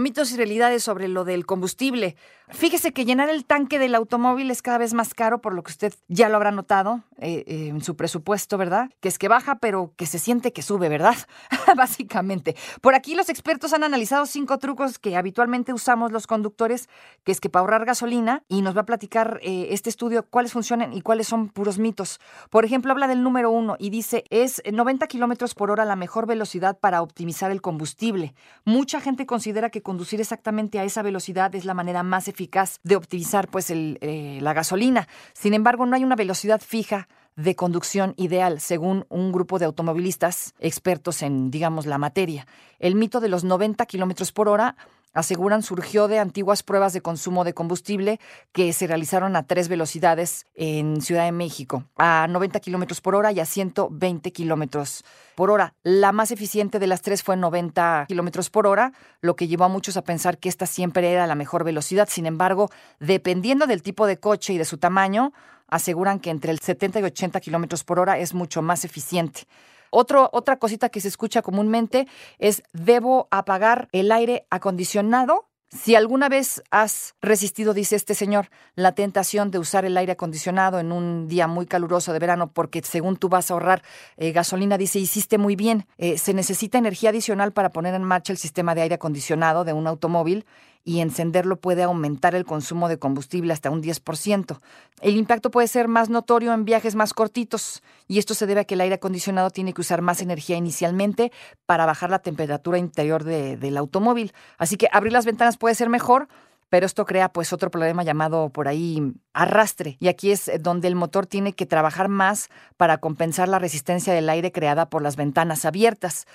Mitos 0.00 0.32
y 0.32 0.38
realidades 0.38 0.82
sobre 0.82 1.08
lo 1.08 1.24
del 1.24 1.44
combustible. 1.44 2.16
Fíjese 2.48 2.92
que 2.92 3.04
llenar 3.04 3.28
el 3.28 3.44
tanque 3.44 3.78
del 3.78 3.94
automóvil 3.94 4.50
es 4.50 4.62
cada 4.62 4.78
vez 4.78 4.94
más 4.94 5.12
caro, 5.14 5.40
por 5.40 5.54
lo 5.54 5.62
que 5.62 5.70
usted 5.70 5.94
ya 6.08 6.28
lo 6.28 6.36
habrá 6.36 6.50
notado 6.50 7.04
eh, 7.18 7.44
eh, 7.46 7.68
en 7.68 7.82
su 7.82 7.96
presupuesto, 7.96 8.56
¿verdad? 8.58 8.90
Que 9.00 9.08
es 9.08 9.18
que 9.18 9.28
baja, 9.28 9.58
pero 9.58 9.92
que 9.96 10.06
se 10.06 10.18
siente 10.18 10.52
que 10.52 10.62
sube, 10.62 10.88
¿verdad? 10.88 11.14
Básicamente. 11.76 12.56
Por 12.80 12.94
aquí 12.94 13.14
los 13.14 13.28
expertos 13.28 13.74
han 13.74 13.84
analizado 13.84 14.24
cinco 14.24 14.58
trucos 14.58 14.98
que 14.98 15.16
habitualmente 15.16 15.74
usamos 15.74 16.12
los 16.12 16.26
conductores, 16.26 16.88
que 17.22 17.30
es 17.30 17.40
que 17.40 17.50
para 17.50 17.60
ahorrar 17.60 17.84
gasolina, 17.84 18.42
y 18.48 18.62
nos 18.62 18.74
va 18.74 18.80
a 18.80 18.86
platicar 18.86 19.38
eh, 19.42 19.68
este 19.70 19.90
estudio 19.90 20.24
cuáles 20.28 20.52
funcionan 20.52 20.94
y 20.94 21.02
cuáles 21.02 21.28
son 21.28 21.50
puros 21.50 21.78
mitos. 21.78 22.20
Por 22.48 22.64
ejemplo, 22.64 22.90
habla 22.90 23.06
del 23.06 23.22
número 23.22 23.50
uno 23.50 23.76
y 23.78 23.90
dice, 23.90 24.24
es 24.30 24.62
90 24.70 25.06
kilómetros 25.08 25.54
por 25.54 25.70
hora 25.70 25.84
la 25.84 25.94
mejor 25.94 26.26
velocidad 26.26 26.78
para 26.78 27.02
optimizar 27.02 27.50
el 27.50 27.60
combustible. 27.60 28.34
Mucha 28.64 29.00
gente 29.00 29.26
considera 29.26 29.70
que 29.70 29.82
conducir 29.90 30.20
exactamente 30.20 30.78
a 30.78 30.84
esa 30.84 31.02
velocidad 31.02 31.52
es 31.56 31.64
la 31.64 31.74
manera 31.74 32.04
más 32.04 32.28
eficaz 32.28 32.78
de 32.84 32.94
optimizar 32.94 33.48
pues 33.48 33.72
eh, 33.72 34.38
la 34.40 34.52
gasolina. 34.52 35.08
Sin 35.32 35.52
embargo, 35.52 35.84
no 35.84 35.96
hay 35.96 36.04
una 36.04 36.14
velocidad 36.14 36.60
fija 36.60 37.08
de 37.34 37.56
conducción 37.56 38.14
ideal, 38.16 38.60
según 38.60 39.04
un 39.08 39.32
grupo 39.32 39.58
de 39.58 39.64
automovilistas 39.64 40.54
expertos 40.60 41.22
en, 41.22 41.50
digamos, 41.50 41.86
la 41.86 41.98
materia. 41.98 42.46
El 42.78 42.94
mito 42.94 43.18
de 43.18 43.30
los 43.30 43.42
90 43.42 43.84
kilómetros 43.86 44.30
por 44.30 44.48
hora 44.48 44.76
aseguran 45.12 45.62
surgió 45.62 46.08
de 46.08 46.18
antiguas 46.18 46.62
pruebas 46.62 46.92
de 46.92 47.00
consumo 47.00 47.44
de 47.44 47.54
combustible 47.54 48.20
que 48.52 48.72
se 48.72 48.86
realizaron 48.86 49.36
a 49.36 49.46
tres 49.46 49.68
velocidades 49.68 50.46
en 50.54 51.00
Ciudad 51.00 51.24
de 51.24 51.32
México, 51.32 51.84
a 51.96 52.26
90 52.28 52.60
kilómetros 52.60 53.00
por 53.00 53.14
hora 53.14 53.32
y 53.32 53.40
a 53.40 53.46
120 53.46 54.32
kilómetros 54.32 55.04
por 55.34 55.50
hora. 55.50 55.74
La 55.82 56.12
más 56.12 56.30
eficiente 56.30 56.78
de 56.78 56.86
las 56.86 57.02
tres 57.02 57.22
fue 57.22 57.36
90 57.36 58.06
kilómetros 58.08 58.50
por 58.50 58.66
hora, 58.66 58.92
lo 59.20 59.36
que 59.36 59.48
llevó 59.48 59.64
a 59.64 59.68
muchos 59.68 59.96
a 59.96 60.02
pensar 60.02 60.38
que 60.38 60.48
esta 60.48 60.66
siempre 60.66 61.10
era 61.10 61.26
la 61.26 61.34
mejor 61.34 61.64
velocidad. 61.64 62.08
Sin 62.08 62.26
embargo, 62.26 62.70
dependiendo 62.98 63.66
del 63.66 63.82
tipo 63.82 64.06
de 64.06 64.18
coche 64.18 64.52
y 64.52 64.58
de 64.58 64.64
su 64.64 64.78
tamaño, 64.78 65.32
aseguran 65.66 66.20
que 66.20 66.30
entre 66.30 66.50
el 66.50 66.58
70 66.58 67.00
y 67.00 67.04
80 67.04 67.40
kilómetros 67.40 67.84
por 67.84 67.98
hora 67.98 68.18
es 68.18 68.34
mucho 68.34 68.62
más 68.62 68.84
eficiente 68.84 69.42
otra 69.90 70.56
cosita 70.58 70.88
que 70.88 71.00
se 71.00 71.08
escucha 71.08 71.42
comúnmente 71.42 72.06
es 72.38 72.62
debo 72.72 73.28
apagar 73.30 73.88
el 73.92 74.12
aire 74.12 74.46
acondicionado. 74.50 75.46
Si 75.72 75.94
alguna 75.94 76.28
vez 76.28 76.64
has 76.72 77.14
resistido, 77.22 77.74
dice 77.74 77.94
este 77.94 78.16
señor, 78.16 78.50
la 78.74 78.92
tentación 78.92 79.52
de 79.52 79.60
usar 79.60 79.84
el 79.84 79.96
aire 79.96 80.12
acondicionado 80.12 80.80
en 80.80 80.90
un 80.90 81.28
día 81.28 81.46
muy 81.46 81.64
caluroso 81.64 82.12
de 82.12 82.18
verano 82.18 82.50
porque 82.52 82.82
según 82.82 83.16
tú 83.16 83.28
vas 83.28 83.50
a 83.50 83.54
ahorrar 83.54 83.82
eh, 84.16 84.32
gasolina, 84.32 84.78
dice, 84.78 84.98
hiciste 84.98 85.38
muy 85.38 85.54
bien. 85.54 85.86
Eh, 85.96 86.18
se 86.18 86.34
necesita 86.34 86.78
energía 86.78 87.10
adicional 87.10 87.52
para 87.52 87.70
poner 87.70 87.94
en 87.94 88.02
marcha 88.02 88.32
el 88.32 88.38
sistema 88.38 88.74
de 88.74 88.82
aire 88.82 88.96
acondicionado 88.96 89.62
de 89.62 89.72
un 89.72 89.86
automóvil 89.86 90.44
y 90.84 91.00
encenderlo 91.00 91.56
puede 91.56 91.82
aumentar 91.82 92.34
el 92.34 92.44
consumo 92.44 92.88
de 92.88 92.98
combustible 92.98 93.52
hasta 93.52 93.70
un 93.70 93.82
10%. 93.82 94.58
El 95.02 95.16
impacto 95.16 95.50
puede 95.50 95.68
ser 95.68 95.88
más 95.88 96.08
notorio 96.08 96.52
en 96.52 96.64
viajes 96.64 96.94
más 96.94 97.14
cortitos 97.14 97.82
y 98.08 98.18
esto 98.18 98.34
se 98.34 98.46
debe 98.46 98.60
a 98.60 98.64
que 98.64 98.74
el 98.74 98.80
aire 98.80 98.96
acondicionado 98.96 99.50
tiene 99.50 99.72
que 99.72 99.80
usar 99.80 100.02
más 100.02 100.22
energía 100.22 100.56
inicialmente 100.56 101.32
para 101.66 101.86
bajar 101.86 102.10
la 102.10 102.20
temperatura 102.20 102.78
interior 102.78 103.24
del 103.24 103.76
automóvil. 103.76 104.32
Así 104.58 104.76
que 104.76 104.88
abrir 104.92 105.12
las 105.12 105.26
ventanas 105.26 105.58
puede 105.58 105.74
ser 105.74 105.88
mejor, 105.88 106.28
pero 106.70 106.86
esto 106.86 107.04
crea 107.04 107.30
pues 107.30 107.52
otro 107.52 107.70
problema 107.70 108.02
llamado 108.04 108.48
por 108.48 108.68
ahí 108.68 109.12
arrastre 109.34 109.96
y 110.00 110.08
aquí 110.08 110.30
es 110.30 110.50
donde 110.60 110.88
el 110.88 110.94
motor 110.94 111.26
tiene 111.26 111.52
que 111.52 111.66
trabajar 111.66 112.08
más 112.08 112.48
para 112.76 112.98
compensar 112.98 113.48
la 113.48 113.58
resistencia 113.58 114.14
del 114.14 114.30
aire 114.30 114.52
creada 114.52 114.88
por 114.88 115.02
las 115.02 115.16
ventanas 115.16 115.64
abiertas. 115.64 116.26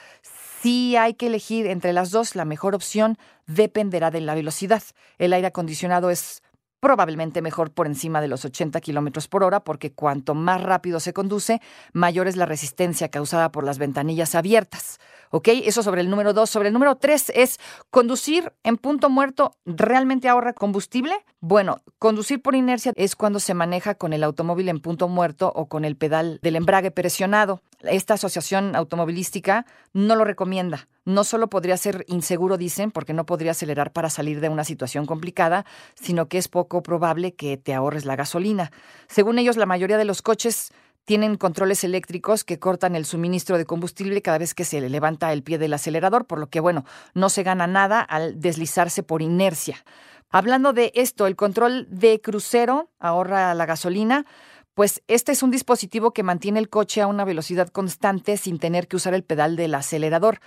Si 0.66 0.96
hay 0.96 1.14
que 1.14 1.28
elegir 1.28 1.68
entre 1.68 1.94
las 1.94 2.10
dos, 2.10 2.36
la 2.36 2.44
mejor 2.44 2.74
opción 2.74 3.20
dependerá 3.46 4.10
de 4.10 4.20
la 4.20 4.34
velocidad. 4.34 4.82
El 5.20 5.34
aire 5.34 5.46
acondicionado 5.46 6.10
es 6.10 6.42
probablemente 6.80 7.44
mejor 7.44 7.72
por 7.72 7.86
encima 7.86 8.20
de 8.20 8.28
los 8.28 8.46
80 8.46 8.82
kilómetros 8.82 9.28
por 9.28 9.44
hora, 9.44 9.60
porque 9.60 9.94
cuanto 9.94 10.34
más 10.34 10.64
rápido 10.64 11.00
se 11.00 11.14
conduce, 11.14 11.62
mayor 11.94 12.28
es 12.28 12.36
la 12.36 12.48
resistencia 12.48 13.10
causada 13.10 13.52
por 13.52 13.64
las 13.64 13.78
ventanillas 13.78 14.34
abiertas. 14.34 14.98
¿Ok? 15.32 15.50
Eso 15.50 15.84
sobre 15.84 16.02
el 16.02 16.10
número 16.10 16.34
dos. 16.34 16.50
Sobre 16.50 16.70
el 16.70 16.74
número 16.74 16.96
tres 16.96 17.32
es 17.36 17.60
conducir 17.90 18.54
en 18.64 18.78
punto 18.78 19.10
muerto 19.10 19.56
realmente 19.66 20.30
ahorra 20.30 20.54
combustible. 20.54 21.16
Bueno, 21.40 21.82
conducir 22.00 22.42
por 22.42 22.56
inercia 22.56 22.94
es 22.96 23.16
cuando 23.16 23.40
se 23.40 23.54
maneja 23.54 23.96
con 23.96 24.14
el 24.14 24.24
automóvil 24.24 24.70
en 24.70 24.80
punto 24.80 25.08
muerto 25.08 25.52
o 25.56 25.68
con 25.68 25.86
el 25.86 25.96
pedal 25.96 26.40
del 26.42 26.56
embrague 26.56 26.92
presionado. 26.92 27.62
Esta 27.82 28.16
asociación 28.16 28.76
automovilística 28.76 29.66
no 29.94 30.16
lo 30.16 30.26
recomienda. 30.26 30.88
No 31.04 31.24
solo 31.24 31.50
podría 31.50 31.78
ser 31.78 32.04
inseguro, 32.08 32.58
dicen, 32.58 32.90
porque 32.90 33.14
no 33.14 33.28
podría 33.28 33.52
acelerar 33.52 33.92
para 33.92 34.10
salir 34.10 34.42
de 34.42 34.50
una 34.50 34.64
situación 34.64 35.06
complicada, 35.06 35.66
sino 35.94 36.28
que 36.28 36.40
es 36.40 36.48
poco 36.48 36.82
probable 36.82 37.36
que 37.36 37.58
te 37.58 37.76
ahorres 37.76 38.06
la 38.06 38.16
gasolina. 38.16 38.72
Según 39.08 39.38
ellos, 39.38 39.58
la 39.58 39.68
mayoría 39.68 40.00
de 40.00 40.06
los 40.06 40.24
coches 40.24 40.72
tienen 41.06 41.38
controles 41.38 41.84
eléctricos 41.84 42.44
que 42.44 42.60
cortan 42.60 42.96
el 42.96 43.06
suministro 43.06 43.58
de 43.58 43.66
combustible 43.66 44.22
cada 44.22 44.40
vez 44.40 44.54
que 44.54 44.66
se 44.66 44.82
le 44.82 44.90
levanta 44.90 45.32
el 45.32 45.44
pie 45.44 45.58
del 45.58 45.74
acelerador, 45.74 46.26
por 46.26 46.40
lo 46.40 46.48
que, 46.48 46.60
bueno, 46.60 46.84
no 47.14 47.30
se 47.30 47.44
gana 47.44 47.68
nada 47.68 48.02
al 48.02 48.40
deslizarse 48.40 49.04
por 49.04 49.22
inercia. 49.22 49.78
Hablando 50.32 50.74
de 50.74 50.92
esto, 50.96 51.28
el 51.28 51.36
control 51.36 51.88
de 51.90 52.20
crucero 52.20 52.90
ahorra 53.00 53.54
la 53.54 53.66
gasolina. 53.66 54.26
Pues 54.76 55.02
este 55.08 55.32
es 55.32 55.42
un 55.42 55.52
dispositivo 55.52 56.12
que 56.12 56.22
mantiene 56.22 56.60
el 56.60 56.68
coche 56.70 57.02
a 57.02 57.08
una 57.08 57.24
velocidad 57.24 57.70
constante 57.70 58.36
sin 58.36 58.60
tener 58.60 58.90
que 58.90 58.98
usar 58.98 59.14
el 59.14 59.24
pedal 59.24 59.56
del 59.56 59.74
acelerador 59.74 60.42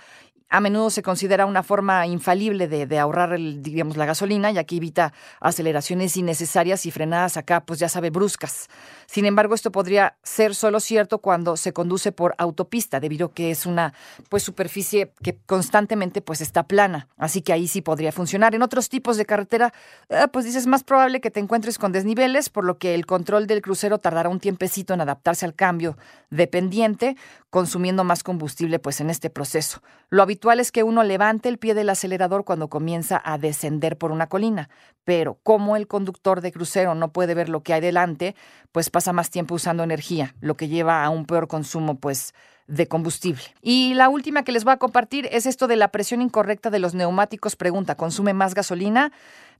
a 0.49 0.61
menudo 0.61 0.89
se 0.89 1.03
considera 1.03 1.45
una 1.45 1.61
forma 1.61 2.07
infalible 2.07 2.67
de, 2.67 2.99
ahorrar 2.99 3.37
digamos, 3.37 3.97
la 3.97 4.05
gasolina, 4.05 4.51
ya 4.51 4.63
que 4.63 4.77
evita 4.77 5.13
aceleraciones 5.39 6.17
innecesarias 6.17 6.85
y 6.87 6.91
frenadas 6.91 7.37
acá, 7.37 7.61
pues 7.61 7.79
ya 7.79 7.87
sabe, 7.87 8.09
bruscas. 8.09 8.67
Sin 9.05 9.25
embargo, 9.25 9.53
esto 9.53 9.71
podría 9.71 10.17
ser 10.23 10.55
solo 10.55 10.79
cierto 10.79 11.19
cuando 11.19 11.55
se 11.55 11.71
conduce 11.71 12.11
por 12.11 12.33
autopista, 12.37 12.99
debido 12.99 13.27
a 13.27 13.33
que 13.33 13.51
es 13.51 13.65
una 13.65 13.93
pues, 14.29 14.43
superficie 14.43 15.13
que 15.21 15.37
constantemente 15.45 16.21
pues, 16.21 16.41
está 16.41 16.63
plana. 16.63 17.07
Así 17.17 17.41
que 17.41 17.53
ahí 17.53 17.67
sí 17.67 17.81
podría 17.81 18.11
funcionar. 18.11 18.55
En 18.55 18.63
otros 18.63 18.89
tipos 18.89 19.17
de 19.17 19.25
carretera, 19.25 19.71
eh, 20.09 20.27
pues 20.31 20.45
dices, 20.45 20.65
más 20.65 20.83
probable 20.83 21.21
que 21.21 21.29
te 21.29 21.39
encuentres 21.39 21.77
con 21.77 21.91
desniveles, 21.91 22.49
por 22.49 22.63
lo 22.63 22.79
que 22.79 22.95
el 22.95 23.05
control 23.05 23.45
del 23.45 23.61
crucero 23.61 23.99
tardará 23.99 24.18
un 24.27 24.39
tiempecito 24.39 24.93
en 24.93 25.01
adaptarse 25.01 25.45
al 25.45 25.55
cambio 25.55 25.97
de 26.29 26.47
pendiente, 26.47 27.15
consumiendo 27.49 28.03
más 28.03 28.23
combustible 28.23 28.79
pues, 28.79 29.01
en 29.01 29.09
este 29.09 29.29
proceso. 29.29 29.81
Lo 30.09 30.21
habitual 30.21 30.59
es 30.59 30.71
que 30.71 30.83
uno 30.83 31.03
levante 31.03 31.49
el 31.49 31.57
pie 31.57 31.73
del 31.73 31.89
acelerador 31.89 32.43
cuando 32.43 32.67
comienza 32.67 33.21
a 33.23 33.37
descender 33.37 33.97
por 33.97 34.11
una 34.11 34.27
colina, 34.27 34.69
pero 35.03 35.39
como 35.43 35.75
el 35.75 35.87
conductor 35.87 36.41
de 36.41 36.51
crucero 36.51 36.95
no 36.95 37.11
puede 37.11 37.33
ver 37.33 37.49
lo 37.49 37.63
que 37.63 37.73
hay 37.73 37.81
delante, 37.81 38.35
pues 38.71 38.89
pasa 38.89 39.13
más 39.13 39.29
tiempo 39.29 39.55
usando 39.55 39.83
energía, 39.83 40.35
lo 40.41 40.55
que 40.55 40.67
lleva 40.67 41.03
a 41.03 41.09
un 41.09 41.25
peor 41.25 41.47
consumo 41.47 41.99
pues 41.99 42.33
de 42.69 42.87
combustible. 42.87 43.43
Y 43.61 43.93
la 43.95 44.09
última 44.09 44.43
que 44.43 44.51
les 44.51 44.63
voy 44.63 44.73
a 44.73 44.77
compartir 44.77 45.27
es 45.31 45.45
esto 45.45 45.67
de 45.67 45.75
la 45.75 45.89
presión 45.89 46.21
incorrecta 46.21 46.69
de 46.69 46.79
los 46.79 46.93
neumáticos. 46.93 47.55
Pregunta, 47.55 47.95
¿consume 47.95 48.33
más 48.33 48.53
gasolina? 48.53 49.11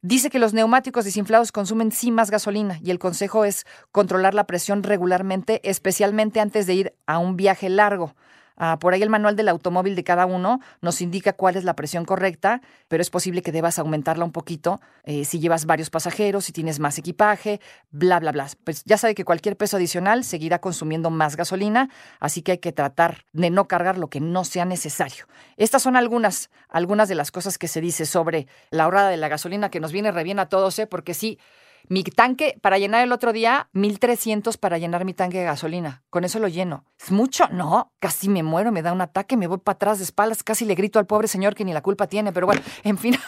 Dice 0.02 0.30
que 0.30 0.40
los 0.40 0.54
neumáticos 0.54 1.04
desinflados 1.04 1.52
consumen 1.52 1.92
sí 1.92 2.12
más 2.12 2.32
gasolina 2.32 2.80
y 2.82 2.92
el 2.92 3.00
consejo 3.00 3.44
es 3.44 3.66
controlar 3.92 4.34
la 4.34 4.46
presión 4.46 4.84
regularmente, 4.84 5.60
especialmente 5.70 6.40
antes 6.40 6.68
de 6.68 6.74
ir 6.76 6.94
a 7.06 7.18
un 7.18 7.36
viaje 7.36 7.68
largo. 7.68 8.16
Ah, 8.62 8.78
por 8.78 8.94
ahí 8.94 9.02
el 9.02 9.10
manual 9.10 9.38
del 9.38 9.48
automóvil 9.48 9.96
de 9.96 10.04
cada 10.04 10.26
uno 10.26 10.60
nos 10.82 11.00
indica 11.00 11.32
cuál 11.32 11.56
es 11.56 11.64
la 11.64 11.76
presión 11.76 12.04
correcta, 12.04 12.62
pero 12.90 13.02
es 13.02 13.10
posible 13.10 13.42
que 13.42 13.54
debas 13.54 13.80
aumentarla 13.80 14.26
un 14.26 14.34
poquito 14.34 14.82
eh, 15.06 15.24
si 15.24 15.40
llevas 15.40 15.66
varios 15.66 15.90
pasajeros, 15.90 16.44
si 16.44 16.52
tienes 16.52 16.80
más 16.80 16.98
equipaje, 16.98 17.62
bla, 17.90 18.20
bla, 18.20 18.34
bla. 18.34 18.48
Pues 18.66 18.84
ya 18.84 18.98
sabe 18.98 19.16
que 19.16 19.24
cualquier 19.24 19.56
peso 19.56 19.78
adicional 19.78 20.26
seguirá 20.26 20.60
consumiendo 20.60 21.10
más 21.10 21.38
gasolina, 21.38 21.90
así 22.20 22.42
que 22.42 22.52
hay 22.52 22.58
que 22.58 22.74
tratar 22.74 23.24
de 23.32 23.50
no 23.50 23.70
cargar 23.70 23.98
lo 23.98 24.10
que 24.10 24.20
no 24.20 24.44
sea 24.44 24.66
necesario. 24.66 25.26
Estas 25.56 25.82
son 25.82 25.96
algunas, 25.96 26.50
algunas 26.68 27.08
de 27.08 27.16
las 27.16 27.32
cosas 27.32 27.58
que 27.58 27.70
se 27.70 27.80
dice 27.80 28.06
sobre 28.06 28.48
la 28.72 28.84
ahorrada 28.84 29.10
de 29.10 29.18
la 29.18 29.30
gasolina 29.30 29.70
que 29.70 29.80
nos 29.80 29.94
viene 29.94 30.12
re 30.12 30.24
bien 30.24 30.38
a 30.38 30.50
todos, 30.50 30.78
¿eh? 30.80 30.86
porque 30.86 31.14
sí, 31.14 31.40
mi 31.88 32.04
tanque 32.04 32.58
para 32.62 32.78
llenar 32.78 33.04
el 33.04 33.12
otro 33.12 33.34
día, 33.34 33.70
1300 33.74 34.58
para 34.58 34.78
llenar 34.78 35.06
mi 35.06 35.14
tanque 35.14 35.40
de 35.40 35.46
gasolina. 35.46 36.04
Con 36.10 36.24
eso 36.24 36.40
lo 36.40 36.48
lleno. 36.48 36.86
¿Es 37.00 37.12
mucho? 37.12 37.48
No, 37.52 37.92
casi 38.00 38.30
me 38.30 38.44
muero, 38.44 38.72
me 38.72 38.82
da 38.82 38.94
un 38.94 39.02
ataque, 39.02 39.38
me 39.38 39.48
voy 39.48 39.60
para 39.60 39.76
atrás 39.76 39.98
de 40.00 40.04
espaldas, 40.04 40.44
casi 40.44 40.66
le 40.66 40.76
grito 40.76 41.00
al 41.00 41.06
pobre 41.06 41.28
señor 41.28 41.56
que 41.56 41.66
ni 41.66 41.74
la 41.74 41.82
culpa 41.82 42.08
tiene, 42.08 42.32
pero 42.32 42.46
bueno, 42.46 42.62
en 42.84 42.98
fin. 42.98 43.16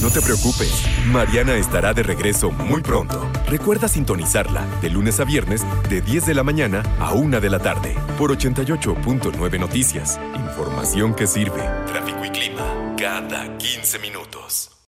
No 0.00 0.10
te 0.10 0.20
preocupes, 0.20 0.84
Mariana 1.06 1.56
estará 1.56 1.92
de 1.92 2.04
regreso 2.04 2.52
muy 2.52 2.82
pronto. 2.82 3.28
Recuerda 3.48 3.88
sintonizarla 3.88 4.64
de 4.80 4.90
lunes 4.90 5.18
a 5.18 5.24
viernes 5.24 5.66
de 5.88 6.00
10 6.00 6.26
de 6.26 6.34
la 6.34 6.44
mañana 6.44 6.84
a 7.00 7.14
1 7.14 7.40
de 7.40 7.50
la 7.50 7.58
tarde 7.58 7.96
por 8.16 8.30
88.9 8.30 9.58
Noticias. 9.58 10.20
Información 10.36 11.14
que 11.14 11.26
sirve. 11.26 11.62
Tráfico 11.86 12.24
y 12.24 12.30
clima 12.30 12.94
cada 12.96 13.58
15 13.58 13.98
minutos. 13.98 14.77